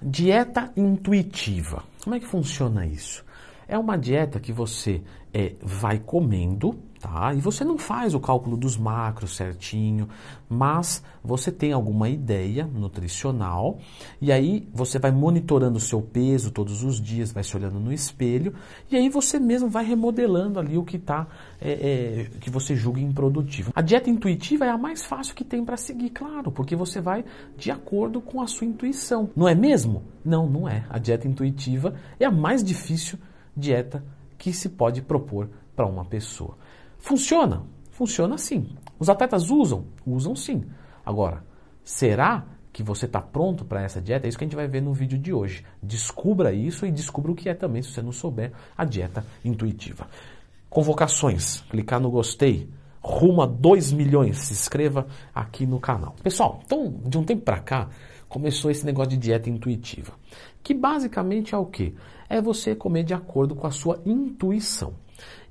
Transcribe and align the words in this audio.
Dieta 0.00 0.72
intuitiva. 0.76 1.82
Como 2.02 2.14
é 2.14 2.20
que 2.20 2.26
funciona 2.26 2.86
isso? 2.86 3.24
É 3.68 3.78
uma 3.78 3.96
dieta 3.96 4.38
que 4.38 4.52
você 4.52 5.02
é, 5.32 5.54
vai 5.62 5.98
comendo 5.98 6.78
tá? 7.06 7.32
E 7.32 7.40
você 7.40 7.64
não 7.64 7.78
faz 7.78 8.14
o 8.14 8.20
cálculo 8.20 8.56
dos 8.56 8.76
macros 8.76 9.36
certinho, 9.36 10.08
mas 10.48 11.02
você 11.22 11.52
tem 11.52 11.72
alguma 11.72 12.08
ideia 12.08 12.66
nutricional 12.66 13.78
e 14.20 14.32
aí 14.32 14.68
você 14.72 14.98
vai 14.98 15.12
monitorando 15.12 15.76
o 15.76 15.80
seu 15.80 16.02
peso 16.02 16.50
todos 16.50 16.82
os 16.82 17.00
dias, 17.00 17.30
vai 17.30 17.44
se 17.44 17.56
olhando 17.56 17.78
no 17.78 17.92
espelho 17.92 18.54
e 18.90 18.96
aí 18.96 19.08
você 19.08 19.38
mesmo 19.38 19.68
vai 19.68 19.84
remodelando 19.84 20.58
ali 20.58 20.76
o 20.76 20.84
que 20.84 20.98
tá, 20.98 21.28
é, 21.60 21.70
é, 21.70 22.38
que 22.40 22.50
você 22.50 22.74
julga 22.74 23.00
improdutivo. 23.00 23.70
A 23.74 23.82
dieta 23.82 24.10
intuitiva 24.10 24.64
é 24.64 24.70
a 24.70 24.78
mais 24.78 25.04
fácil 25.04 25.34
que 25.34 25.44
tem 25.44 25.64
para 25.64 25.76
seguir, 25.76 26.10
claro, 26.10 26.50
porque 26.50 26.74
você 26.74 27.00
vai 27.00 27.24
de 27.56 27.70
acordo 27.70 28.20
com 28.20 28.40
a 28.40 28.46
sua 28.48 28.66
intuição. 28.66 29.30
Não 29.36 29.46
é 29.46 29.54
mesmo? 29.54 30.02
Não, 30.24 30.48
não 30.48 30.68
é. 30.68 30.84
A 30.90 30.98
dieta 30.98 31.28
intuitiva 31.28 31.94
é 32.18 32.24
a 32.24 32.32
mais 32.32 32.64
difícil 32.64 33.16
dieta 33.56 34.04
que 34.36 34.52
se 34.52 34.68
pode 34.68 35.00
propor 35.02 35.48
para 35.74 35.86
uma 35.86 36.04
pessoa. 36.04 36.56
Funciona? 36.98 37.62
Funciona 37.90 38.36
sim. 38.38 38.76
Os 38.98 39.08
atletas 39.08 39.50
usam? 39.50 39.86
Usam 40.06 40.34
sim. 40.34 40.64
Agora, 41.04 41.44
será 41.84 42.46
que 42.72 42.82
você 42.82 43.06
está 43.06 43.20
pronto 43.20 43.64
para 43.64 43.82
essa 43.82 44.00
dieta? 44.00 44.26
É 44.26 44.28
isso 44.28 44.36
que 44.36 44.44
a 44.44 44.46
gente 44.46 44.56
vai 44.56 44.68
ver 44.68 44.82
no 44.82 44.92
vídeo 44.92 45.18
de 45.18 45.32
hoje. 45.32 45.64
Descubra 45.82 46.52
isso 46.52 46.84
e 46.84 46.90
descubra 46.90 47.32
o 47.32 47.34
que 47.34 47.48
é 47.48 47.54
também, 47.54 47.82
se 47.82 47.90
você 47.90 48.02
não 48.02 48.12
souber, 48.12 48.52
a 48.76 48.84
dieta 48.84 49.24
intuitiva. 49.44 50.06
Convocações, 50.68 51.60
clicar 51.70 52.00
no 52.00 52.10
gostei, 52.10 52.68
rumo 53.00 53.40
a 53.40 53.46
2 53.46 53.92
milhões, 53.92 54.38
se 54.38 54.52
inscreva 54.52 55.06
aqui 55.34 55.64
no 55.64 55.80
canal. 55.80 56.16
Pessoal, 56.22 56.60
então, 56.66 57.00
de 57.06 57.16
um 57.16 57.24
tempo 57.24 57.42
para 57.42 57.60
cá, 57.60 57.88
começou 58.28 58.70
esse 58.70 58.84
negócio 58.84 59.10
de 59.10 59.16
dieta 59.16 59.48
intuitiva, 59.48 60.12
que 60.62 60.74
basicamente 60.74 61.54
é 61.54 61.58
o 61.58 61.64
que? 61.64 61.94
É 62.28 62.42
você 62.42 62.74
comer 62.74 63.04
de 63.04 63.14
acordo 63.14 63.54
com 63.54 63.66
a 63.66 63.70
sua 63.70 64.02
intuição. 64.04 64.94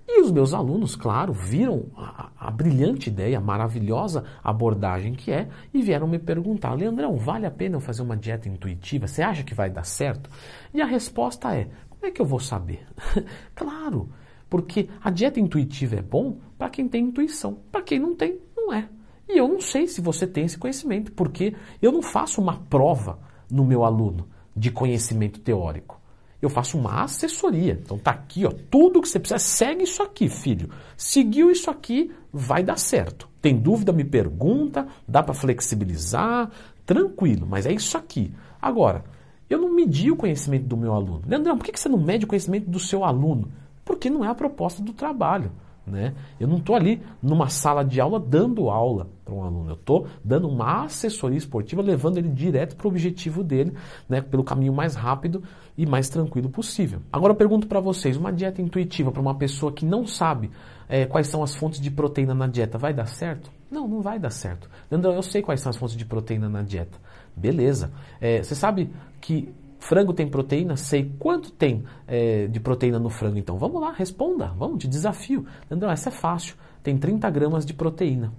E 0.07 0.21
os 0.21 0.31
meus 0.31 0.53
alunos, 0.53 0.95
claro, 0.95 1.33
viram 1.33 1.87
a, 1.97 2.29
a, 2.37 2.51
brilhante 2.51 3.09
ideia, 3.09 3.39
a 3.39 3.41
maravilhosa 3.41 4.23
abordagem 4.43 5.13
que 5.13 5.31
é 5.31 5.49
e 5.73 5.81
vieram 5.81 6.07
me 6.07 6.19
perguntar: 6.19 6.73
Leandrão, 6.73 7.17
vale 7.17 7.45
a 7.45 7.51
pena 7.51 7.75
eu 7.75 7.81
fazer 7.81 8.03
uma 8.03 8.15
dieta 8.15 8.47
intuitiva? 8.47 9.07
Você 9.07 9.23
acha 9.23 9.43
que 9.43 9.55
vai 9.55 9.69
dar 9.69 9.83
certo? 9.83 10.29
E 10.73 10.79
a 10.79 10.85
resposta 10.85 11.55
é: 11.55 11.69
como 11.89 12.05
é 12.05 12.11
que 12.11 12.21
eu 12.21 12.25
vou 12.25 12.39
saber? 12.39 12.85
claro, 13.55 14.09
porque 14.47 14.87
a 15.03 15.09
dieta 15.09 15.39
intuitiva 15.39 15.95
é 15.95 16.01
bom 16.03 16.37
para 16.55 16.69
quem 16.69 16.87
tem 16.87 17.05
intuição, 17.05 17.57
para 17.71 17.81
quem 17.81 17.99
não 17.99 18.15
tem, 18.15 18.39
não 18.55 18.71
é. 18.71 18.87
E 19.27 19.39
eu 19.39 19.47
não 19.47 19.59
sei 19.59 19.87
se 19.87 20.01
você 20.01 20.27
tem 20.27 20.45
esse 20.45 20.57
conhecimento, 20.57 21.11
porque 21.13 21.55
eu 21.81 21.91
não 21.91 22.03
faço 22.03 22.39
uma 22.39 22.57
prova 22.69 23.17
no 23.49 23.65
meu 23.65 23.83
aluno 23.83 24.29
de 24.55 24.69
conhecimento 24.69 25.39
teórico 25.39 25.99
eu 26.41 26.49
faço 26.49 26.77
uma 26.77 27.03
assessoria. 27.03 27.79
Então 27.83 27.97
tá 27.97 28.11
aqui, 28.11 28.45
ó, 28.45 28.51
tudo 28.69 29.01
que 29.01 29.07
você 29.07 29.19
precisa, 29.19 29.39
segue 29.39 29.83
isso 29.83 30.03
aqui, 30.03 30.29
filho. 30.29 30.69
Seguiu 30.97 31.51
isso 31.51 31.69
aqui, 31.69 32.11
vai 32.31 32.63
dar 32.63 32.77
certo. 32.77 33.27
Tem 33.41 33.57
dúvida, 33.57 33.91
me 33.91 34.03
pergunta, 34.03 34.87
dá 35.07 35.21
para 35.21 35.33
flexibilizar, 35.33 36.51
tranquilo, 36.85 37.45
mas 37.47 37.65
é 37.65 37.73
isso 37.73 37.97
aqui. 37.97 38.33
Agora, 38.61 39.03
eu 39.49 39.59
não 39.59 39.73
medi 39.73 40.11
o 40.11 40.15
conhecimento 40.15 40.65
do 40.65 40.77
meu 40.77 40.93
aluno. 40.93 41.21
Leandrão, 41.27 41.57
por 41.57 41.65
que 41.65 41.79
você 41.79 41.87
não 41.89 41.99
mede 41.99 42.25
o 42.25 42.27
conhecimento 42.27 42.69
do 42.69 42.79
seu 42.79 43.03
aluno? 43.03 43.51
Porque 43.83 44.09
não 44.09 44.25
é 44.25 44.27
a 44.27 44.35
proposta 44.35 44.81
do 44.81 44.93
trabalho. 44.93 45.51
Né? 45.85 46.15
Eu 46.39 46.47
não 46.47 46.57
estou 46.57 46.75
ali 46.75 47.01
numa 47.21 47.47
sala 47.47 47.83
de 47.83 48.01
aula 48.01 48.19
dando 48.19 48.69
aula 48.69 49.07
para 49.23 49.33
um 49.33 49.43
aluno, 49.43 49.69
eu 49.71 49.75
estou 49.75 50.07
dando 50.23 50.47
uma 50.47 50.83
assessoria 50.85 51.37
esportiva, 51.37 51.81
levando 51.81 52.17
ele 52.17 52.29
direto 52.29 52.75
para 52.75 52.87
o 52.87 52.89
objetivo 52.89 53.43
dele, 53.43 53.73
né, 54.09 54.21
pelo 54.21 54.43
caminho 54.43 54.73
mais 54.73 54.95
rápido 54.95 55.43
e 55.77 55.85
mais 55.85 56.09
tranquilo 56.09 56.49
possível. 56.49 56.99
Agora 57.11 57.33
eu 57.33 57.37
pergunto 57.37 57.67
para 57.67 57.79
vocês, 57.79 58.17
uma 58.17 58.31
dieta 58.31 58.61
intuitiva 58.61 59.11
para 59.11 59.21
uma 59.21 59.35
pessoa 59.35 59.71
que 59.71 59.85
não 59.85 60.07
sabe 60.07 60.49
é, 60.87 61.05
quais 61.05 61.27
são 61.27 61.43
as 61.43 61.55
fontes 61.55 61.79
de 61.79 61.89
proteína 61.89 62.33
na 62.33 62.47
dieta, 62.47 62.77
vai 62.77 62.93
dar 62.93 63.07
certo? 63.07 63.51
Não, 63.69 63.87
não 63.87 64.01
vai 64.01 64.19
dar 64.19 64.29
certo. 64.29 64.69
Leandrão, 64.89 65.13
eu 65.13 65.23
sei 65.23 65.41
quais 65.41 65.59
são 65.59 65.69
as 65.69 65.75
fontes 65.75 65.95
de 65.95 66.05
proteína 66.05 66.47
na 66.47 66.61
dieta. 66.61 66.97
Beleza. 67.35 67.91
É, 68.21 68.41
você 68.41 68.55
sabe 68.55 68.91
que 69.19 69.53
Frango 69.85 70.13
tem 70.13 70.27
proteína? 70.27 70.75
Sei. 70.75 71.13
Quanto 71.19 71.51
tem 71.51 71.83
é, 72.07 72.47
de 72.47 72.59
proteína 72.59 72.97
no 72.97 73.11
frango 73.11 73.37
então? 73.37 73.55
Vamos 73.59 73.79
lá, 73.79 73.91
responda. 73.91 74.47
Vamos, 74.57 74.79
de 74.79 74.87
desafio. 74.87 75.45
Leandrão, 75.69 75.91
essa 75.91 76.09
é 76.09 76.11
fácil. 76.11 76.55
Tem 76.81 76.97
30 76.97 77.29
gramas 77.29 77.63
de 77.63 77.71
proteína. 77.71 78.33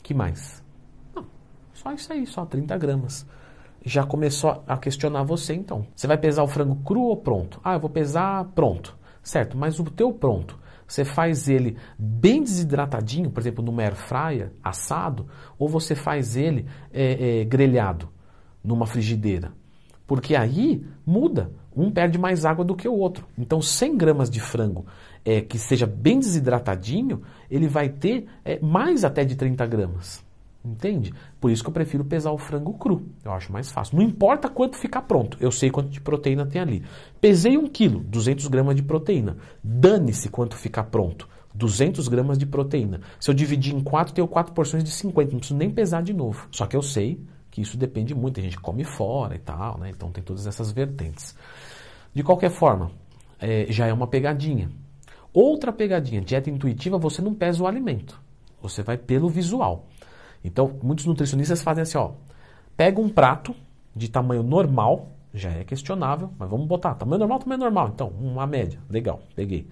que 0.00 0.14
mais? 0.14 0.62
Não, 1.12 1.26
só 1.74 1.92
isso 1.92 2.12
aí, 2.12 2.24
só 2.24 2.46
30 2.46 2.78
gramas. 2.78 3.26
Já 3.84 4.06
começou 4.06 4.62
a 4.64 4.76
questionar 4.76 5.24
você 5.24 5.54
então. 5.54 5.84
Você 5.96 6.06
vai 6.06 6.16
pesar 6.16 6.44
o 6.44 6.48
frango 6.48 6.76
cru 6.84 7.00
ou 7.00 7.16
pronto? 7.16 7.60
Ah, 7.64 7.74
eu 7.74 7.80
vou 7.80 7.90
pesar 7.90 8.44
pronto. 8.54 8.96
Certo, 9.20 9.58
mas 9.58 9.80
o 9.80 9.84
teu 9.84 10.12
pronto, 10.12 10.56
você 10.86 11.04
faz 11.04 11.48
ele 11.48 11.76
bem 11.98 12.44
desidratadinho, 12.44 13.28
por 13.28 13.40
exemplo, 13.40 13.64
numa 13.64 13.82
air 13.82 13.96
fryer, 13.96 14.52
assado, 14.62 15.26
ou 15.58 15.68
você 15.68 15.96
faz 15.96 16.36
ele 16.36 16.64
é, 16.92 17.40
é, 17.40 17.44
grelhado 17.44 18.08
numa 18.62 18.86
frigideira? 18.86 19.57
Porque 20.08 20.34
aí 20.34 20.82
muda. 21.06 21.52
Um 21.76 21.92
perde 21.92 22.18
mais 22.18 22.44
água 22.44 22.64
do 22.64 22.74
que 22.74 22.88
o 22.88 22.94
outro. 22.94 23.24
Então, 23.38 23.62
100 23.62 23.96
gramas 23.96 24.28
de 24.28 24.40
frango 24.40 24.84
é, 25.24 25.40
que 25.40 25.58
seja 25.58 25.86
bem 25.86 26.18
desidratadinho, 26.18 27.22
ele 27.48 27.68
vai 27.68 27.88
ter 27.88 28.26
é, 28.44 28.58
mais 28.58 29.04
até 29.04 29.24
de 29.24 29.36
30 29.36 29.64
gramas. 29.66 30.26
Entende? 30.64 31.14
Por 31.40 31.50
isso 31.52 31.62
que 31.62 31.68
eu 31.68 31.72
prefiro 31.72 32.04
pesar 32.04 32.32
o 32.32 32.38
frango 32.38 32.72
cru. 32.72 33.06
Eu 33.24 33.32
acho 33.32 33.52
mais 33.52 33.70
fácil. 33.70 33.96
Não 33.96 34.02
importa 34.02 34.48
quanto 34.48 34.76
ficar 34.76 35.02
pronto, 35.02 35.36
eu 35.40 35.52
sei 35.52 35.70
quanto 35.70 35.88
de 35.88 36.00
proteína 36.00 36.44
tem 36.44 36.60
ali. 36.60 36.82
Pesei 37.20 37.56
um 37.56 37.68
quilo, 37.68 38.00
200 38.00 38.48
gramas 38.48 38.74
de 38.74 38.82
proteína. 38.82 39.36
Dane-se 39.62 40.28
quanto 40.30 40.56
ficar 40.56 40.84
pronto. 40.84 41.28
200 41.54 42.08
gramas 42.08 42.38
de 42.38 42.46
proteína. 42.46 43.00
Se 43.20 43.30
eu 43.30 43.34
dividir 43.34 43.74
em 43.74 43.80
4, 43.80 44.14
tenho 44.14 44.26
4 44.26 44.52
porções 44.52 44.82
de 44.82 44.90
50. 44.90 45.32
Não 45.32 45.38
preciso 45.38 45.58
nem 45.58 45.70
pesar 45.70 46.02
de 46.02 46.12
novo. 46.12 46.48
Só 46.50 46.66
que 46.66 46.76
eu 46.76 46.82
sei 46.82 47.20
que 47.58 47.62
isso 47.62 47.76
depende 47.76 48.14
muito, 48.14 48.38
a 48.38 48.42
gente 48.42 48.58
come 48.60 48.84
fora 48.84 49.34
e 49.34 49.38
tal, 49.38 49.78
né? 49.78 49.90
Então 49.90 50.12
tem 50.12 50.22
todas 50.22 50.46
essas 50.46 50.70
vertentes. 50.70 51.36
De 52.14 52.22
qualquer 52.22 52.50
forma, 52.50 52.92
é, 53.40 53.66
já 53.68 53.86
é 53.86 53.92
uma 53.92 54.06
pegadinha. 54.06 54.70
Outra 55.32 55.72
pegadinha, 55.72 56.20
dieta 56.20 56.48
intuitiva, 56.48 56.98
você 56.98 57.20
não 57.20 57.34
pesa 57.34 57.62
o 57.62 57.66
alimento, 57.66 58.20
você 58.62 58.82
vai 58.82 58.96
pelo 58.96 59.28
visual. 59.28 59.86
Então, 60.42 60.78
muitos 60.82 61.04
nutricionistas 61.04 61.60
fazem 61.60 61.82
assim, 61.82 61.98
ó, 61.98 62.12
pega 62.76 63.00
um 63.00 63.08
prato 63.08 63.54
de 63.94 64.08
tamanho 64.08 64.42
normal, 64.42 65.08
já 65.34 65.50
é 65.50 65.64
questionável, 65.64 66.30
mas 66.38 66.48
vamos 66.48 66.66
botar 66.66 66.94
tamanho 66.94 67.18
normal, 67.18 67.40
tamanho 67.40 67.60
normal, 67.60 67.90
então, 67.92 68.08
uma 68.20 68.46
média, 68.46 68.80
legal, 68.88 69.20
peguei. 69.34 69.68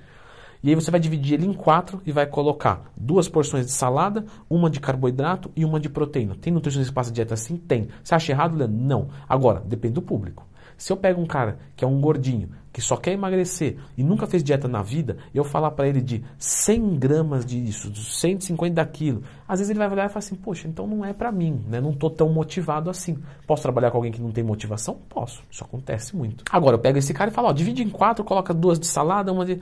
E 0.63 0.69
aí 0.69 0.75
você 0.75 0.91
vai 0.91 1.01
dividir 1.01 1.35
ele 1.35 1.47
em 1.47 1.53
quatro 1.53 2.01
e 2.05 2.13
vai 2.13 2.27
colocar 2.27 2.91
duas 2.97 3.29
porções 3.29 3.67
de 3.67 3.73
salada, 3.73 4.25
uma 4.49 4.71
de 4.71 4.81
carboidrato 4.81 5.51
e 5.55 5.65
uma 5.65 5.81
de 5.81 5.89
proteína. 5.89 6.37
Tem 6.41 6.53
nutricionista 6.53 6.91
que 6.91 6.95
passa 6.95 7.13
dieta 7.13 7.35
assim? 7.35 7.57
Tem. 7.57 7.89
Você 8.03 8.15
acha 8.15 8.33
errado, 8.33 8.57
Leandro? 8.57 8.77
Não. 8.77 9.09
Agora, 9.29 9.61
depende 9.61 9.95
do 9.95 10.03
público. 10.03 10.47
Se 10.77 10.93
eu 10.93 10.97
pego 10.97 11.21
um 11.21 11.27
cara 11.27 11.59
que 11.75 11.85
é 11.85 11.89
um 11.89 12.01
gordinho, 12.01 12.51
que 12.73 12.83
só 12.83 12.97
quer 12.97 13.13
emagrecer 13.13 13.79
e 13.97 14.05
nunca 14.05 14.27
fez 14.27 14.45
dieta 14.45 14.69
na 14.69 14.83
vida, 14.83 15.17
eu 15.35 15.43
falar 15.43 15.71
para 15.71 15.89
ele 15.89 16.03
de 16.03 16.23
100 16.39 16.99
gramas 16.99 17.47
disso, 17.47 17.91
150 17.95 18.85
quilos, 18.85 19.25
às 19.49 19.61
vezes 19.61 19.71
ele 19.71 19.79
vai 19.79 19.91
olhar 19.91 20.05
e 20.05 20.09
falar 20.11 20.19
assim, 20.19 20.35
poxa, 20.35 20.69
então 20.69 20.87
não 20.87 21.03
é 21.03 21.15
para 21.15 21.33
mim, 21.33 21.65
né? 21.67 21.81
não 21.81 21.93
estou 21.93 22.11
tão 22.11 22.29
motivado 22.29 22.91
assim. 22.91 23.17
Posso 23.47 23.63
trabalhar 23.63 23.91
com 23.91 23.97
alguém 23.97 24.13
que 24.13 24.21
não 24.21 24.31
tem 24.31 24.45
motivação? 24.45 24.99
Posso, 25.09 25.43
isso 25.51 25.65
acontece 25.65 26.15
muito. 26.15 26.45
Agora, 26.51 26.75
eu 26.75 26.79
pego 26.79 26.99
esse 26.99 27.15
cara 27.15 27.31
e 27.31 27.33
falo, 27.33 27.49
ó, 27.49 27.53
divide 27.53 27.83
em 27.83 27.89
quatro, 27.89 28.23
coloca 28.23 28.53
duas 28.53 28.79
de 28.79 28.87
salada, 28.87 29.33
uma 29.33 29.47
de... 29.47 29.59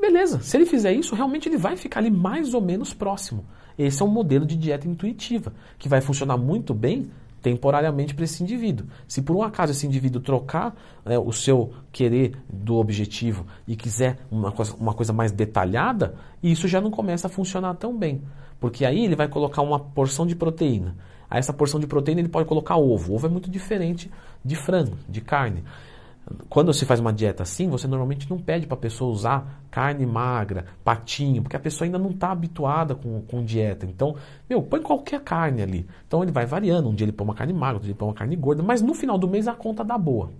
Beleza, 0.00 0.40
se 0.40 0.56
ele 0.56 0.64
fizer 0.64 0.92
isso, 0.92 1.14
realmente 1.14 1.48
ele 1.48 1.58
vai 1.58 1.76
ficar 1.76 2.00
ali 2.00 2.10
mais 2.10 2.54
ou 2.54 2.60
menos 2.60 2.94
próximo. 2.94 3.44
Esse 3.78 4.02
é 4.02 4.04
um 4.04 4.08
modelo 4.08 4.46
de 4.46 4.56
dieta 4.56 4.88
intuitiva, 4.88 5.52
que 5.78 5.88
vai 5.88 6.00
funcionar 6.00 6.36
muito 6.36 6.72
bem 6.74 7.10
temporariamente 7.42 8.14
para 8.14 8.24
esse 8.24 8.42
indivíduo. 8.42 8.86
Se 9.08 9.22
por 9.22 9.34
um 9.36 9.42
acaso 9.42 9.72
esse 9.72 9.86
indivíduo 9.86 10.20
trocar 10.20 10.74
né, 11.04 11.18
o 11.18 11.32
seu 11.32 11.72
querer 11.90 12.36
do 12.48 12.76
objetivo 12.76 13.46
e 13.66 13.74
quiser 13.76 14.18
uma 14.30 14.52
coisa, 14.52 14.74
uma 14.74 14.94
coisa 14.94 15.12
mais 15.12 15.32
detalhada, 15.32 16.14
isso 16.42 16.68
já 16.68 16.80
não 16.80 16.90
começa 16.90 17.26
a 17.26 17.30
funcionar 17.30 17.74
tão 17.74 17.96
bem. 17.96 18.22
Porque 18.58 18.84
aí 18.84 19.04
ele 19.04 19.16
vai 19.16 19.28
colocar 19.28 19.62
uma 19.62 19.80
porção 19.80 20.26
de 20.26 20.36
proteína. 20.36 20.96
A 21.30 21.38
essa 21.38 21.52
porção 21.52 21.80
de 21.80 21.86
proteína 21.86 22.20
ele 22.20 22.28
pode 22.28 22.46
colocar 22.46 22.76
ovo. 22.76 23.14
Ovo 23.14 23.26
é 23.26 23.30
muito 23.30 23.50
diferente 23.50 24.10
de 24.44 24.56
frango, 24.56 24.96
de 25.08 25.20
carne. 25.20 25.64
Quando 26.48 26.72
você 26.72 26.84
faz 26.84 27.00
uma 27.00 27.12
dieta 27.12 27.42
assim, 27.42 27.68
você 27.68 27.86
normalmente 27.86 28.28
não 28.28 28.38
pede 28.38 28.66
para 28.66 28.76
a 28.76 28.80
pessoa 28.80 29.10
usar 29.10 29.62
carne 29.70 30.06
magra, 30.06 30.66
patinho, 30.84 31.42
porque 31.42 31.56
a 31.56 31.60
pessoa 31.60 31.86
ainda 31.86 31.98
não 31.98 32.10
está 32.10 32.30
habituada 32.30 32.94
com, 32.94 33.22
com 33.22 33.44
dieta. 33.44 33.86
Então, 33.86 34.14
meu, 34.48 34.62
põe 34.62 34.82
qualquer 34.82 35.20
carne 35.20 35.62
ali. 35.62 35.86
Então 36.06 36.22
ele 36.22 36.32
vai 36.32 36.46
variando. 36.46 36.88
Um 36.88 36.94
dia 36.94 37.04
ele 37.04 37.12
põe 37.12 37.26
uma 37.26 37.34
carne 37.34 37.52
magra, 37.52 37.76
outro 37.76 37.86
dia 37.86 37.92
ele 37.92 37.98
põe 37.98 38.08
uma 38.08 38.14
carne 38.14 38.36
gorda, 38.36 38.62
mas 38.62 38.82
no 38.82 38.94
final 38.94 39.18
do 39.18 39.28
mês 39.28 39.48
a 39.48 39.54
conta 39.54 39.84
dá 39.84 39.98
boa. 39.98 40.30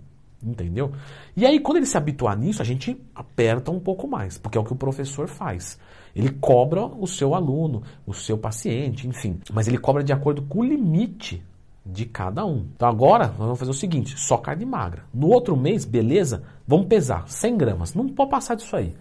Entendeu? 0.43 0.91
E 1.37 1.45
aí, 1.45 1.59
quando 1.59 1.77
ele 1.77 1.85
se 1.85 1.95
habituar 1.95 2.35
nisso, 2.35 2.61
a 2.63 2.65
gente 2.65 2.99
aperta 3.13 3.69
um 3.69 3.79
pouco 3.79 4.07
mais, 4.07 4.39
porque 4.39 4.57
é 4.57 4.61
o 4.61 4.63
que 4.63 4.73
o 4.73 4.75
professor 4.75 5.27
faz. 5.27 5.79
Ele 6.15 6.29
cobra 6.29 6.83
o 6.83 7.05
seu 7.05 7.35
aluno, 7.35 7.83
o 8.07 8.13
seu 8.13 8.37
paciente, 8.37 9.07
enfim. 9.07 9.39
Mas 9.53 9.67
ele 9.67 9.77
cobra 9.77 10.03
de 10.03 10.11
acordo 10.11 10.41
com 10.41 10.59
o 10.59 10.63
limite 10.63 11.43
de 11.85 12.05
cada 12.05 12.45
um. 12.45 12.67
Então 12.75 12.87
agora 12.87 13.27
nós 13.27 13.37
vamos 13.37 13.59
fazer 13.59 13.71
o 13.71 13.75
seguinte: 13.75 14.17
só 14.17 14.37
carne 14.37 14.65
magra. 14.65 15.03
No 15.13 15.27
outro 15.27 15.57
mês, 15.57 15.85
beleza? 15.85 16.43
Vamos 16.67 16.87
pesar 16.87 17.27
100 17.27 17.57
gramas. 17.57 17.93
Não 17.93 18.07
pode 18.07 18.29
passar 18.29 18.55
disso 18.55 18.75
aí. 18.75 18.95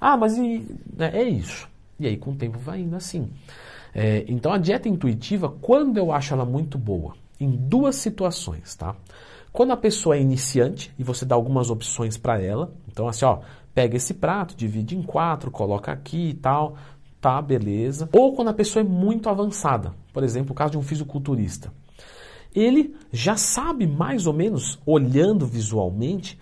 Ah, 0.00 0.16
mas 0.16 0.36
e, 0.36 0.66
é, 0.98 1.20
é 1.20 1.28
isso. 1.28 1.68
E 1.98 2.06
aí 2.06 2.16
com 2.16 2.32
o 2.32 2.36
tempo 2.36 2.58
vai 2.58 2.80
indo 2.80 2.96
assim. 2.96 3.30
É, 3.94 4.24
então 4.26 4.52
a 4.52 4.58
dieta 4.58 4.88
intuitiva, 4.88 5.48
quando 5.60 5.98
eu 5.98 6.12
acho 6.12 6.32
ela 6.32 6.44
muito 6.44 6.78
boa, 6.78 7.14
em 7.38 7.50
duas 7.50 7.96
situações, 7.96 8.74
tá? 8.74 8.96
Quando 9.52 9.72
a 9.72 9.76
pessoa 9.76 10.16
é 10.16 10.20
iniciante 10.20 10.94
e 10.98 11.04
você 11.04 11.26
dá 11.26 11.34
algumas 11.34 11.68
opções 11.68 12.16
para 12.16 12.40
ela, 12.40 12.72
então 12.90 13.06
assim, 13.06 13.26
ó, 13.26 13.40
pega 13.74 13.96
esse 13.96 14.14
prato, 14.14 14.56
divide 14.56 14.96
em 14.96 15.02
quatro, 15.02 15.50
coloca 15.50 15.92
aqui 15.92 16.30
e 16.30 16.34
tal, 16.34 16.76
tá, 17.20 17.42
beleza. 17.42 18.08
Ou 18.14 18.34
quando 18.34 18.48
a 18.48 18.54
pessoa 18.54 18.82
é 18.82 18.88
muito 18.88 19.28
avançada, 19.28 19.92
por 20.10 20.24
exemplo, 20.24 20.52
o 20.52 20.54
caso 20.54 20.72
de 20.72 20.78
um 20.78 20.82
fisiculturista 20.82 21.70
ele 22.54 22.94
já 23.10 23.36
sabe 23.36 23.86
mais 23.86 24.26
ou 24.26 24.32
menos, 24.32 24.78
olhando 24.84 25.46
visualmente, 25.46 26.38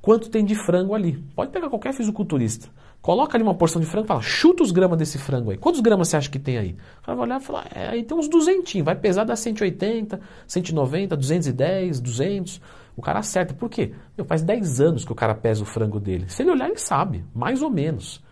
quanto 0.00 0.28
tem 0.28 0.44
de 0.44 0.54
frango 0.54 0.94
ali. 0.94 1.16
Pode 1.34 1.50
pegar 1.50 1.68
qualquer 1.68 1.92
fisiculturista. 1.92 2.68
Coloca 3.00 3.36
ali 3.36 3.42
uma 3.42 3.54
porção 3.54 3.80
de 3.80 3.86
frango 3.86 4.06
e 4.06 4.08
fala, 4.08 4.22
chuta 4.22 4.62
os 4.62 4.70
gramas 4.70 4.96
desse 4.96 5.18
frango 5.18 5.50
aí. 5.50 5.56
Quantos 5.56 5.80
gramas 5.80 6.08
você 6.08 6.16
acha 6.16 6.30
que 6.30 6.38
tem 6.38 6.56
aí? 6.56 6.76
O 7.00 7.06
cara 7.06 7.16
vai 7.16 7.26
olhar 7.26 7.40
e 7.40 7.44
falar, 7.44 7.66
é, 7.74 7.88
aí 7.88 8.04
tem 8.04 8.16
uns 8.16 8.28
duzentinhos, 8.28 8.84
vai 8.84 8.94
pesar 8.94 9.24
dar 9.24 9.34
180, 9.34 10.20
190, 10.46 11.16
210, 11.16 12.00
200. 12.00 12.60
O 12.96 13.02
cara 13.02 13.18
acerta. 13.20 13.54
Por 13.54 13.68
quê? 13.68 13.92
Meu, 14.16 14.24
faz 14.24 14.42
10 14.42 14.80
anos 14.80 15.04
que 15.04 15.10
o 15.10 15.16
cara 15.16 15.34
pesa 15.34 15.62
o 15.62 15.66
frango 15.66 15.98
dele. 15.98 16.26
Se 16.28 16.42
ele 16.42 16.50
olhar, 16.50 16.68
ele 16.68 16.78
sabe, 16.78 17.24
mais 17.34 17.60
ou 17.62 17.70
menos. 17.70 18.22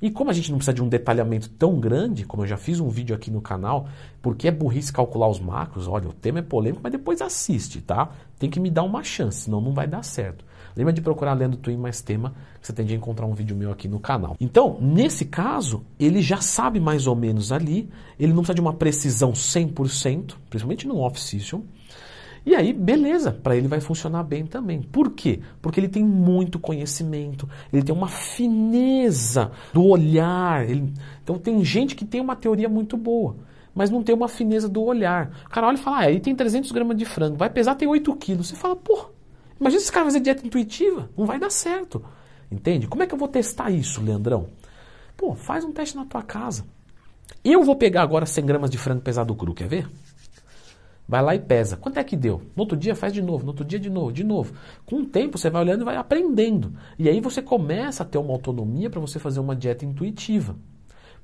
E 0.00 0.10
como 0.10 0.30
a 0.30 0.32
gente 0.32 0.50
não 0.50 0.58
precisa 0.58 0.74
de 0.74 0.82
um 0.82 0.88
detalhamento 0.88 1.48
tão 1.50 1.78
grande, 1.78 2.24
como 2.24 2.42
eu 2.42 2.46
já 2.46 2.56
fiz 2.56 2.80
um 2.80 2.88
vídeo 2.88 3.14
aqui 3.14 3.30
no 3.30 3.40
canal, 3.40 3.88
porque 4.22 4.48
é 4.48 4.50
burrice 4.50 4.92
calcular 4.92 5.28
os 5.28 5.38
macros, 5.38 5.86
olha, 5.86 6.08
o 6.08 6.12
tema 6.12 6.38
é 6.38 6.42
polêmico, 6.42 6.80
mas 6.82 6.92
depois 6.92 7.20
assiste, 7.20 7.80
tá? 7.80 8.10
Tem 8.38 8.48
que 8.48 8.58
me 8.58 8.70
dar 8.70 8.82
uma 8.82 9.04
chance, 9.04 9.42
senão 9.42 9.60
não 9.60 9.72
vai 9.72 9.86
dar 9.86 10.02
certo. 10.02 10.44
Lembra 10.76 10.92
de 10.92 11.00
procurar 11.00 11.34
Lendo 11.34 11.56
Twin 11.56 11.76
mais 11.76 12.00
tema, 12.00 12.34
que 12.60 12.66
você 12.66 12.72
tende 12.72 12.94
a 12.94 12.96
encontrar 12.96 13.26
um 13.26 13.34
vídeo 13.34 13.56
meu 13.56 13.70
aqui 13.70 13.88
no 13.88 14.00
canal. 14.00 14.36
Então, 14.40 14.78
nesse 14.80 15.24
caso, 15.24 15.82
ele 15.98 16.22
já 16.22 16.40
sabe 16.40 16.80
mais 16.80 17.06
ou 17.06 17.16
menos 17.16 17.52
ali, 17.52 17.90
ele 18.18 18.32
não 18.32 18.42
precisa 18.42 18.54
de 18.54 18.60
uma 18.60 18.72
precisão 18.72 19.32
100%, 19.32 20.34
principalmente 20.48 20.86
no 20.86 20.98
off-season, 20.98 21.64
e 22.44 22.54
aí, 22.54 22.72
beleza, 22.72 23.32
para 23.32 23.56
ele 23.56 23.68
vai 23.68 23.80
funcionar 23.80 24.22
bem 24.22 24.46
também. 24.46 24.82
Por 24.82 25.10
quê? 25.10 25.40
Porque 25.60 25.78
ele 25.78 25.88
tem 25.88 26.04
muito 26.04 26.58
conhecimento, 26.58 27.48
ele 27.72 27.82
tem 27.82 27.94
uma 27.94 28.08
fineza 28.08 29.52
do 29.72 29.84
olhar. 29.84 30.68
Ele... 30.68 30.92
Então, 31.22 31.38
tem 31.38 31.62
gente 31.64 31.94
que 31.94 32.04
tem 32.04 32.20
uma 32.20 32.34
teoria 32.34 32.68
muito 32.68 32.96
boa, 32.96 33.36
mas 33.74 33.90
não 33.90 34.02
tem 34.02 34.14
uma 34.14 34.28
fineza 34.28 34.68
do 34.68 34.82
olhar. 34.82 35.30
O 35.46 35.50
cara 35.50 35.66
olha 35.66 35.76
e 35.76 35.80
fala, 35.80 35.98
ah, 35.98 36.10
ele 36.10 36.20
tem 36.20 36.34
300 36.34 36.72
gramas 36.72 36.96
de 36.96 37.04
frango, 37.04 37.36
vai 37.36 37.50
pesar, 37.50 37.74
tem 37.74 37.86
8 37.86 38.14
quilos. 38.16 38.48
Você 38.48 38.56
fala, 38.56 38.74
pô, 38.74 39.10
imagina 39.60 39.82
esse 39.82 39.92
cara 39.92 40.06
fazer 40.06 40.20
dieta 40.20 40.46
intuitiva, 40.46 41.10
não 41.16 41.26
vai 41.26 41.38
dar 41.38 41.50
certo. 41.50 42.02
Entende? 42.50 42.88
Como 42.88 43.02
é 43.02 43.06
que 43.06 43.14
eu 43.14 43.18
vou 43.18 43.28
testar 43.28 43.70
isso, 43.70 44.02
Leandrão? 44.02 44.48
Pô, 45.16 45.34
faz 45.34 45.64
um 45.64 45.70
teste 45.70 45.94
na 45.94 46.04
tua 46.04 46.22
casa. 46.22 46.64
Eu 47.44 47.62
vou 47.62 47.76
pegar 47.76 48.02
agora 48.02 48.26
100 48.26 48.46
gramas 48.46 48.70
de 48.70 48.78
frango 48.78 49.02
pesado 49.02 49.34
cru, 49.34 49.54
quer 49.54 49.68
ver? 49.68 49.88
Vai 51.10 51.22
lá 51.22 51.34
e 51.34 51.40
pesa. 51.40 51.76
Quanto 51.76 51.98
é 51.98 52.04
que 52.04 52.16
deu? 52.16 52.40
No 52.54 52.62
outro 52.62 52.76
dia 52.76 52.94
faz 52.94 53.12
de 53.12 53.20
novo, 53.20 53.42
no 53.42 53.50
outro 53.50 53.64
dia 53.64 53.80
de 53.80 53.90
novo, 53.90 54.12
de 54.12 54.22
novo. 54.22 54.54
Com 54.86 55.00
o 55.00 55.04
tempo 55.04 55.36
você 55.36 55.50
vai 55.50 55.60
olhando 55.60 55.80
e 55.80 55.84
vai 55.84 55.96
aprendendo. 55.96 56.72
E 56.96 57.08
aí 57.08 57.20
você 57.20 57.42
começa 57.42 58.04
a 58.04 58.06
ter 58.06 58.16
uma 58.16 58.32
autonomia 58.32 58.88
para 58.88 59.00
você 59.00 59.18
fazer 59.18 59.40
uma 59.40 59.56
dieta 59.56 59.84
intuitiva. 59.84 60.54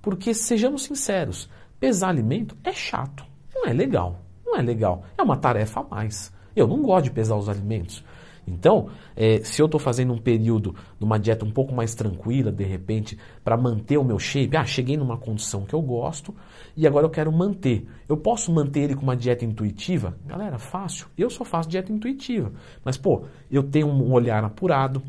Porque 0.02 0.34
sejamos 0.34 0.82
sinceros, 0.82 1.48
pesar 1.78 2.08
alimento 2.08 2.56
é 2.64 2.72
chato, 2.72 3.24
não 3.54 3.66
é 3.66 3.72
legal. 3.72 4.22
Não 4.44 4.56
é 4.56 4.62
legal, 4.62 5.04
é 5.16 5.22
uma 5.22 5.36
tarefa 5.36 5.78
a 5.78 5.84
mais. 5.84 6.32
Eu 6.56 6.66
não 6.66 6.82
gosto 6.82 7.04
de 7.04 7.10
pesar 7.12 7.36
os 7.36 7.48
alimentos. 7.48 8.02
Então, 8.46 8.88
é, 9.16 9.40
se 9.42 9.60
eu 9.60 9.66
estou 9.66 9.80
fazendo 9.80 10.12
um 10.12 10.18
período 10.18 10.74
numa 11.00 11.18
dieta 11.18 11.44
um 11.44 11.50
pouco 11.50 11.74
mais 11.74 11.94
tranquila, 11.94 12.52
de 12.52 12.64
repente, 12.64 13.18
para 13.42 13.56
manter 13.56 13.96
o 13.96 14.04
meu 14.04 14.18
shape, 14.18 14.56
ah, 14.56 14.64
cheguei 14.64 14.96
numa 14.96 15.16
condição 15.16 15.64
que 15.64 15.74
eu 15.74 15.82
gosto 15.82 16.34
e 16.76 16.86
agora 16.86 17.06
eu 17.06 17.10
quero 17.10 17.32
manter. 17.32 17.86
Eu 18.08 18.16
posso 18.16 18.52
manter 18.52 18.80
ele 18.80 18.94
com 18.94 19.02
uma 19.02 19.16
dieta 19.16 19.44
intuitiva? 19.44 20.16
Galera, 20.26 20.58
fácil. 20.58 21.08
Eu 21.18 21.28
só 21.28 21.44
faço 21.44 21.68
dieta 21.68 21.92
intuitiva. 21.92 22.52
Mas, 22.84 22.96
pô, 22.96 23.24
eu 23.50 23.62
tenho 23.62 23.88
um 23.88 24.12
olhar 24.12 24.44
apurado, 24.44 25.02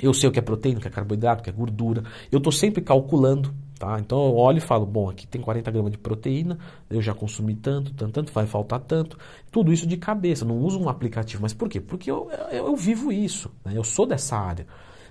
eu 0.00 0.14
sei 0.14 0.28
o 0.28 0.32
que 0.32 0.38
é 0.38 0.42
proteína, 0.42 0.78
o 0.78 0.82
que 0.82 0.88
é 0.88 0.90
carboidrato, 0.90 1.40
o 1.40 1.44
que 1.44 1.50
é 1.50 1.52
gordura. 1.52 2.04
Eu 2.30 2.38
estou 2.38 2.52
sempre 2.52 2.82
calculando. 2.82 3.54
Tá? 3.78 3.96
Então 4.00 4.26
eu 4.26 4.34
olho 4.34 4.58
e 4.58 4.60
falo, 4.60 4.84
bom, 4.84 5.08
aqui 5.08 5.24
tem 5.24 5.40
40 5.40 5.70
gramas 5.70 5.92
de 5.92 5.98
proteína, 5.98 6.58
eu 6.90 7.00
já 7.00 7.14
consumi 7.14 7.54
tanto, 7.54 7.94
tanto, 7.94 8.12
tanto, 8.12 8.32
vai 8.32 8.44
faltar 8.44 8.80
tanto. 8.80 9.16
Tudo 9.52 9.72
isso 9.72 9.86
de 9.86 9.96
cabeça, 9.96 10.44
não 10.44 10.58
uso 10.58 10.80
um 10.80 10.88
aplicativo. 10.88 11.42
Mas 11.42 11.54
por 11.54 11.68
quê? 11.68 11.80
Porque 11.80 12.10
eu, 12.10 12.28
eu, 12.50 12.66
eu 12.66 12.76
vivo 12.76 13.12
isso, 13.12 13.52
né? 13.64 13.74
eu 13.76 13.84
sou 13.84 14.04
dessa 14.04 14.36
área. 14.36 14.66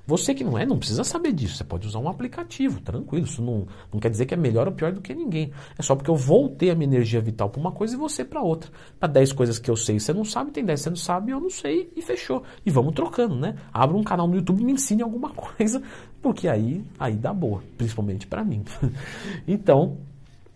Você 0.08 0.34
que 0.34 0.42
não 0.42 0.58
é, 0.58 0.66
não 0.66 0.80
precisa 0.80 1.04
saber 1.04 1.34
disso. 1.34 1.58
Você 1.58 1.66
pode 1.66 1.86
usar 1.86 2.00
um 2.00 2.08
aplicativo, 2.08 2.80
tranquilo. 2.80 3.26
Isso 3.26 3.42
não, 3.42 3.68
não 3.92 4.00
quer 4.00 4.10
dizer 4.10 4.26
que 4.26 4.34
é 4.34 4.38
melhor 4.38 4.66
ou 4.66 4.74
pior 4.74 4.94
do 4.94 5.02
que 5.02 5.14
ninguém. 5.14 5.52
É 5.78 5.82
só 5.82 5.98
porque 5.98 6.10
eu 6.10 6.16
voltei 6.16 6.72
a 6.72 6.76
minha 6.76 6.88
energia 6.88 7.20
vital 7.20 7.50
para 7.50 7.60
uma 7.60 7.74
coisa 7.74 7.96
e 7.96 7.98
você 7.98 8.24
para 8.24 8.42
outra. 8.42 8.72
Para 8.98 9.10
10 9.10 9.34
coisas 9.34 9.60
que 9.60 9.70
eu 9.70 9.76
sei 9.76 10.00
você 10.00 10.14
não 10.14 10.24
sabe, 10.24 10.52
tem 10.52 10.64
10 10.64 10.80
você 10.80 10.90
não 10.90 10.96
sabe 10.96 11.32
eu 11.32 11.42
não 11.42 11.50
sei 11.50 11.92
e 11.94 12.02
fechou. 12.02 12.42
E 12.66 12.72
vamos 12.72 12.94
trocando, 12.94 13.36
né? 13.36 13.56
Abra 13.74 13.98
um 13.98 14.04
canal 14.04 14.30
no 14.30 14.36
YouTube 14.36 14.62
e 14.62 14.66
me 14.66 14.72
ensine 14.72 15.02
alguma 15.02 15.30
coisa, 15.36 15.84
porque 16.22 16.48
aí, 16.48 16.82
aí 16.98 17.16
dá 17.16 17.34
boa, 17.34 17.62
principalmente 17.78 18.26
para 18.26 18.46
mim. 18.46 18.64
então, 19.46 19.98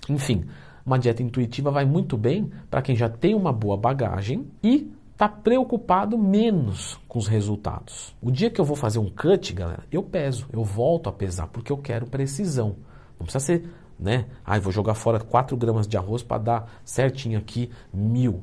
enfim, 0.10 0.46
uma 0.86 0.98
dieta 0.98 1.22
intuitiva 1.22 1.72
vai 1.72 1.84
muito 1.84 2.18
bem 2.18 2.50
para 2.70 2.82
quem 2.82 2.96
já 2.96 3.10
tem 3.10 3.36
uma 3.36 3.52
boa 3.52 3.76
bagagem 3.76 4.48
e 4.64 4.90
está 5.22 5.30
preocupado 5.30 6.18
menos 6.18 7.00
com 7.08 7.20
os 7.20 7.28
resultados. 7.28 8.16
O 8.20 8.32
dia 8.32 8.50
que 8.50 8.60
eu 8.60 8.66
vou 8.66 8.76
fazer 8.76 8.98
um 8.98 9.08
cut, 9.08 9.54
galera, 9.54 9.84
eu 9.92 10.02
peso, 10.02 10.48
eu 10.52 10.64
volto 10.64 11.10
a 11.10 11.12
pesar, 11.12 11.46
porque 11.46 11.72
eu 11.72 11.78
quero 11.78 12.08
precisão. 12.08 12.76
Não 13.20 13.28
precisa 13.28 13.46
ser, 13.46 13.70
né? 14.00 14.26
Ah, 14.44 14.58
vou 14.58 14.72
jogar 14.72 14.96
fora 14.96 15.20
4 15.20 15.56
gramas 15.56 15.88
de 15.88 15.96
arroz 15.96 16.24
para 16.24 16.42
dar 16.42 16.72
certinho 16.84 17.38
aqui 17.38 17.70
mil, 17.94 18.42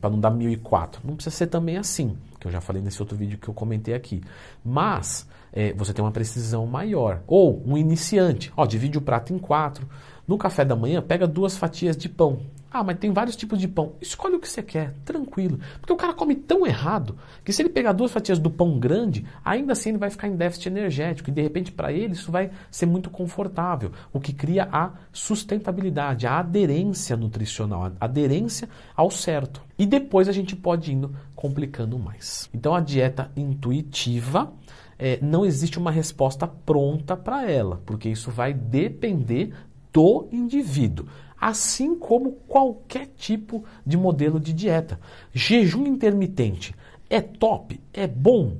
para 0.00 0.10
não 0.10 0.20
dar 0.20 0.30
mil 0.30 0.48
e 0.48 0.56
quatro. 0.56 1.00
Não 1.04 1.16
precisa 1.16 1.34
ser 1.34 1.48
também 1.48 1.76
assim, 1.76 2.16
que 2.38 2.46
eu 2.46 2.52
já 2.52 2.60
falei 2.60 2.80
nesse 2.80 3.02
outro 3.02 3.16
vídeo 3.16 3.36
que 3.36 3.48
eu 3.48 3.54
comentei 3.54 3.92
aqui. 3.92 4.22
Mas 4.64 5.28
é, 5.52 5.72
você 5.72 5.92
tem 5.92 6.04
uma 6.04 6.12
precisão 6.12 6.64
maior. 6.68 7.20
Ou 7.26 7.60
um 7.66 7.76
iniciante, 7.76 8.52
ó, 8.56 8.64
divide 8.64 8.96
o 8.96 9.02
prato 9.02 9.34
em 9.34 9.40
quatro. 9.40 9.88
No 10.24 10.38
café 10.38 10.64
da 10.64 10.76
manhã, 10.76 11.02
pega 11.02 11.26
duas 11.26 11.56
fatias 11.56 11.96
de 11.96 12.08
pão. 12.08 12.38
Ah, 12.72 12.82
mas 12.82 12.98
tem 12.98 13.12
vários 13.12 13.36
tipos 13.36 13.58
de 13.58 13.68
pão. 13.68 13.92
Escolhe 14.00 14.36
o 14.36 14.40
que 14.40 14.48
você 14.48 14.62
quer, 14.62 14.94
tranquilo. 15.04 15.60
Porque 15.78 15.92
o 15.92 15.96
cara 15.96 16.14
come 16.14 16.34
tão 16.34 16.66
errado 16.66 17.18
que 17.44 17.52
se 17.52 17.60
ele 17.60 17.68
pegar 17.68 17.92
duas 17.92 18.10
fatias 18.10 18.38
do 18.38 18.50
pão 18.50 18.78
grande, 18.78 19.26
ainda 19.44 19.72
assim 19.72 19.90
ele 19.90 19.98
vai 19.98 20.08
ficar 20.08 20.26
em 20.26 20.36
déficit 20.36 20.68
energético. 20.68 21.28
E 21.28 21.32
de 21.32 21.42
repente 21.42 21.70
para 21.70 21.92
ele 21.92 22.14
isso 22.14 22.32
vai 22.32 22.50
ser 22.70 22.86
muito 22.86 23.10
confortável. 23.10 23.92
O 24.10 24.18
que 24.18 24.32
cria 24.32 24.68
a 24.72 24.92
sustentabilidade, 25.12 26.26
a 26.26 26.38
aderência 26.38 27.14
nutricional, 27.14 27.92
a 28.00 28.04
aderência 28.06 28.68
ao 28.96 29.10
certo. 29.10 29.60
E 29.78 29.84
depois 29.84 30.26
a 30.26 30.32
gente 30.32 30.56
pode 30.56 30.90
ir 30.90 30.94
indo 30.94 31.14
complicando 31.36 31.98
mais. 31.98 32.48
Então 32.54 32.74
a 32.74 32.80
dieta 32.80 33.30
intuitiva. 33.36 34.52
É, 34.98 35.18
não 35.20 35.44
existe 35.44 35.80
uma 35.80 35.90
resposta 35.90 36.46
pronta 36.46 37.16
para 37.16 37.50
ela, 37.50 37.82
porque 37.84 38.08
isso 38.08 38.30
vai 38.30 38.54
depender 38.54 39.52
do 39.92 40.28
indivíduo 40.30 41.06
assim 41.42 41.98
como 41.98 42.34
qualquer 42.46 43.08
tipo 43.16 43.64
de 43.84 43.96
modelo 43.96 44.38
de 44.38 44.52
dieta. 44.52 45.00
Jejum 45.34 45.84
intermitente 45.84 46.72
é 47.10 47.20
top, 47.20 47.80
é 47.92 48.06
bom. 48.06 48.58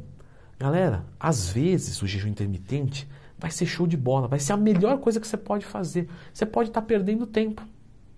Galera, 0.58 1.04
às 1.18 1.48
vezes 1.48 2.02
o 2.02 2.08
jejum 2.08 2.28
intermitente 2.28 3.08
vai 3.38 3.52
ser 3.52 3.66
show 3.66 3.86
de 3.86 3.96
bola, 3.96 4.26
vai 4.26 4.40
ser 4.40 4.52
a 4.52 4.56
melhor 4.56 4.98
coisa 4.98 5.20
que 5.20 5.28
você 5.28 5.36
pode 5.36 5.64
fazer. 5.64 6.08
Você 6.34 6.44
pode 6.44 6.70
estar 6.70 6.80
tá 6.80 6.86
perdendo 6.86 7.24
tempo. 7.24 7.62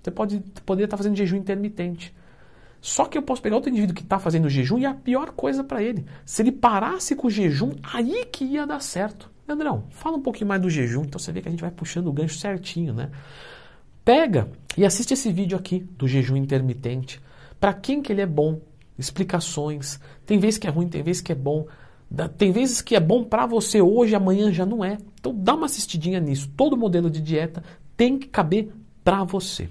Você 0.02 0.10
pode 0.10 0.40
poder 0.64 0.84
estar 0.84 0.96
tá 0.96 1.02
fazendo 1.02 1.16
jejum 1.16 1.36
intermitente. 1.36 2.14
Só 2.80 3.04
que 3.04 3.18
eu 3.18 3.22
posso 3.22 3.42
pegar 3.42 3.56
outro 3.56 3.70
indivíduo 3.70 3.94
que 3.94 4.02
está 4.02 4.18
fazendo 4.18 4.48
jejum 4.48 4.78
e 4.78 4.86
a 4.86 4.94
pior 4.94 5.32
coisa 5.32 5.62
para 5.62 5.82
ele. 5.82 6.06
Se 6.24 6.40
ele 6.40 6.52
parasse 6.52 7.14
com 7.14 7.26
o 7.26 7.30
jejum, 7.30 7.72
aí 7.82 8.24
que 8.32 8.44
ia 8.44 8.66
dar 8.66 8.80
certo. 8.80 9.30
Leandrão, 9.46 9.84
fala 9.90 10.16
um 10.16 10.22
pouquinho 10.22 10.48
mais 10.48 10.60
do 10.60 10.70
jejum, 10.70 11.02
então 11.02 11.18
você 11.18 11.30
vê 11.32 11.42
que 11.42 11.48
a 11.48 11.50
gente 11.50 11.60
vai 11.60 11.70
puxando 11.70 12.06
o 12.06 12.12
gancho 12.12 12.38
certinho, 12.38 12.94
né? 12.94 13.10
Pega 14.04 14.50
e 14.76 14.84
assiste 14.84 15.14
esse 15.14 15.32
vídeo 15.32 15.56
aqui 15.56 15.80
do 15.80 16.06
jejum 16.06 16.36
intermitente. 16.36 17.20
Para 17.58 17.72
quem 17.72 18.02
que 18.02 18.12
ele 18.12 18.20
é 18.20 18.26
bom? 18.26 18.60
Explicações. 18.98 19.98
Tem 20.26 20.38
vezes 20.38 20.58
que 20.58 20.66
é 20.66 20.70
ruim, 20.70 20.88
tem 20.88 21.02
vezes 21.02 21.22
que 21.22 21.32
é 21.32 21.34
bom. 21.34 21.66
Tem 22.36 22.52
vezes 22.52 22.82
que 22.82 22.94
é 22.94 23.00
bom 23.00 23.24
para 23.24 23.46
você 23.46 23.80
hoje, 23.80 24.14
amanhã 24.14 24.52
já 24.52 24.66
não 24.66 24.84
é. 24.84 24.98
Então 25.18 25.34
dá 25.34 25.54
uma 25.54 25.66
assistidinha 25.66 26.20
nisso. 26.20 26.50
Todo 26.54 26.76
modelo 26.76 27.10
de 27.10 27.20
dieta 27.20 27.64
tem 27.96 28.18
que 28.18 28.28
caber 28.28 28.70
para 29.02 29.24
você. 29.24 29.68